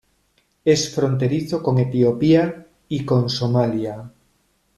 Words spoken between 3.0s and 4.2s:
con Somalia.